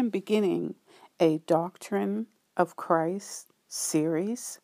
[0.00, 0.76] Am beginning
[1.20, 4.58] a Doctrine of Christ series,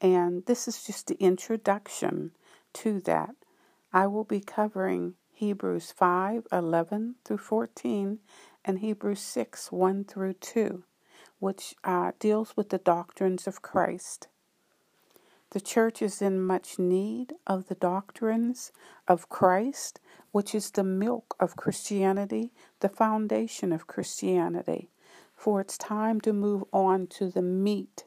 [0.00, 2.30] and this is just the introduction
[2.72, 3.34] to that.
[3.92, 8.20] I will be covering Hebrews 5 11 through 14
[8.64, 10.82] and Hebrews 6 1 through 2,
[11.40, 14.28] which uh, deals with the doctrines of Christ.
[15.50, 18.70] The church is in much need of the doctrines
[19.06, 19.98] of Christ,
[20.30, 24.90] which is the milk of Christianity, the foundation of Christianity.
[25.34, 28.04] For it's time to move on to the meat,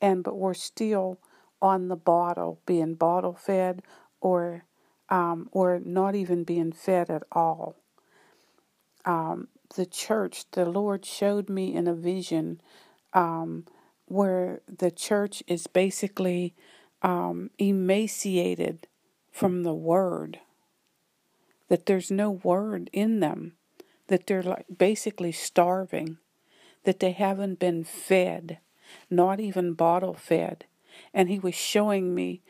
[0.00, 1.18] and but we're still
[1.62, 3.82] on the bottle, being bottle fed,
[4.20, 4.64] or
[5.08, 7.76] um, or not even being fed at all.
[9.06, 12.60] Um, the church, the Lord showed me in a vision
[13.12, 13.66] um,
[14.06, 16.54] where the church is basically
[17.04, 18.88] um, emaciated
[19.30, 20.40] from the word,
[21.68, 23.52] that there's no word in them,
[24.08, 26.16] that they're like basically starving,
[26.84, 28.58] that they haven't been fed,
[29.10, 30.64] not even bottle fed.
[31.12, 32.40] And he was showing me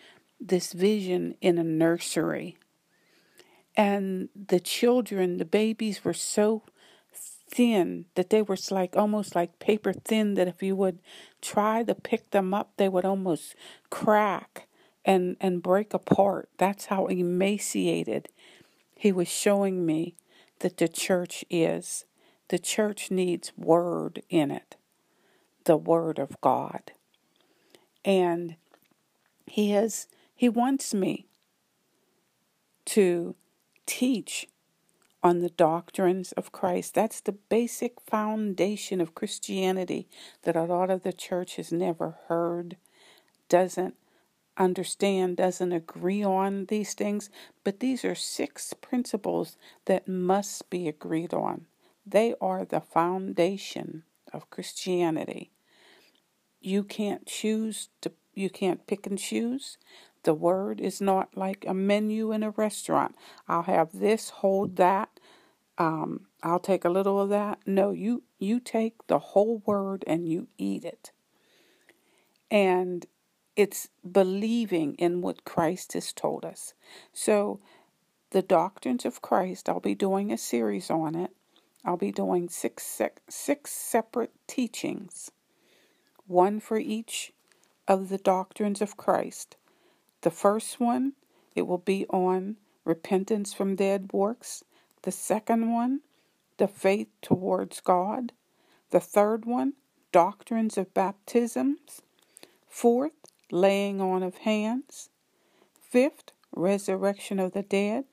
[0.41, 2.57] this vision in a nursery.
[3.77, 6.63] And the children, the babies were so
[7.49, 10.99] thin that they were like almost like paper thin that if you would
[11.41, 13.55] try to pick them up they would almost
[13.91, 14.67] crack
[15.05, 16.49] and and break apart.
[16.59, 18.29] That's how emaciated
[18.97, 20.15] he was showing me
[20.61, 22.05] that the church is.
[22.49, 24.77] The church needs word in it
[25.65, 26.93] the word of god.
[28.05, 28.57] And
[29.47, 31.27] he has he wants me
[32.87, 33.35] to
[33.87, 34.47] teach
[35.25, 36.95] on the doctrines of Christ.
[36.95, 40.07] That's the basic foundation of Christianity
[40.43, 42.77] that a lot of the church has never heard,
[43.49, 43.95] doesn't
[44.59, 47.31] understand, doesn't agree on these things.
[47.65, 51.67] But these are six principles that must be agreed on.
[52.07, 55.51] They are the foundation of Christianity.
[56.61, 59.79] You can't choose to, you can't pick and choose.
[60.25, 63.15] The word is not like a menu in a restaurant.
[63.47, 65.21] I'll have this, hold that.
[65.77, 67.61] Um, I'll take a little of that.
[67.67, 71.13] No, you you take the whole word and you eat it.
[72.51, 73.07] And
[73.57, 76.75] it's believing in what Christ has told us.
[77.13, 77.61] So
[78.31, 81.31] the doctrines of Christ, I'll be doing a series on it.
[81.85, 85.31] I'll be doing six six separate teachings,
[86.27, 87.33] one for each
[87.87, 89.57] of the doctrines of Christ.
[90.25, 91.13] The first one,
[91.55, 94.65] it will be on repentance from dead works.
[95.03, 96.01] The second one,
[96.57, 98.33] the faith towards God.
[98.89, 99.75] The third one,
[100.13, 102.01] doctrines of baptisms.
[102.67, 103.13] Fourth,
[103.51, 105.11] laying on of hands.
[105.79, 108.07] Fifth, resurrection of the dead.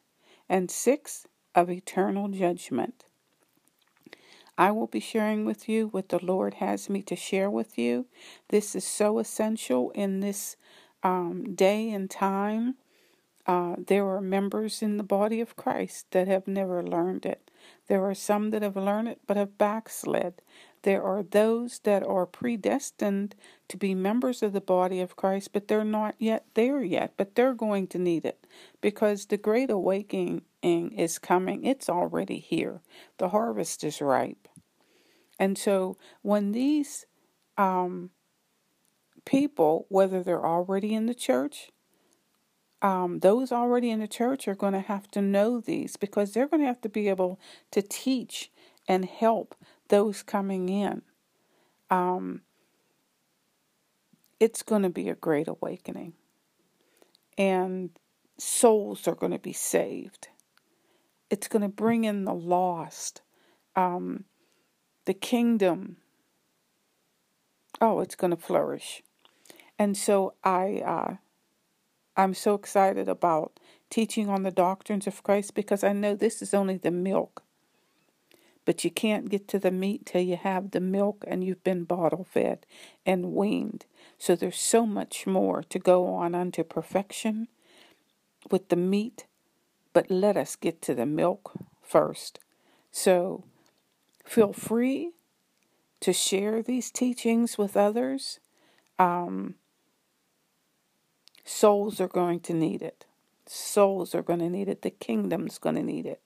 [0.49, 3.05] And sixth, of eternal judgment.
[4.57, 8.07] I will be sharing with you what the Lord has me to share with you.
[8.49, 10.57] This is so essential in this
[11.03, 12.75] um, day and time,
[13.47, 17.49] uh, there are members in the body of Christ that have never learned it.
[17.87, 20.41] There are some that have learned it but have backslid.
[20.83, 23.35] There are those that are predestined
[23.67, 27.35] to be members of the body of Christ, but they're not yet there yet, but
[27.35, 28.47] they're going to need it
[28.79, 31.65] because the great awakening is coming.
[31.65, 32.81] It's already here.
[33.17, 34.47] The harvest is ripe.
[35.39, 37.05] And so when these
[37.57, 38.11] um,
[39.25, 41.71] people, whether they're already in the church,
[42.81, 46.47] um, those already in the church are going to have to know these because they're
[46.47, 47.39] going to have to be able
[47.71, 48.51] to teach
[48.87, 49.55] and help
[49.89, 51.03] those coming in.
[51.89, 52.41] Um,
[54.39, 56.13] it's going to be a great awakening.
[57.37, 57.91] And
[58.39, 60.29] souls are going to be saved.
[61.29, 63.21] It's going to bring in the lost.
[63.75, 64.25] Um,
[65.05, 65.97] the kingdom,
[67.79, 69.03] oh, it's going to flourish.
[69.81, 71.15] And so I, uh,
[72.15, 76.53] I'm so excited about teaching on the doctrines of Christ because I know this is
[76.53, 77.41] only the milk.
[78.63, 81.85] But you can't get to the meat till you have the milk and you've been
[81.85, 82.67] bottle fed
[83.07, 83.87] and weaned.
[84.19, 87.47] So there's so much more to go on unto perfection
[88.51, 89.25] with the meat.
[89.93, 92.37] But let us get to the milk first.
[92.91, 93.45] So
[94.23, 95.13] feel free
[96.01, 98.39] to share these teachings with others.
[98.99, 99.55] Um,
[101.51, 103.05] Souls are going to need it.
[103.45, 104.81] Souls are going to need it.
[104.81, 106.21] The kingdom's going to need it.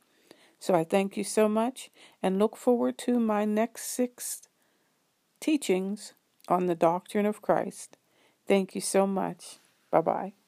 [0.60, 1.90] So I thank you so much
[2.22, 4.44] and look forward to my next six
[5.40, 6.14] teachings
[6.48, 7.98] on the doctrine of Christ.
[8.48, 9.58] Thank you so much.
[9.92, 10.45] Bye bye.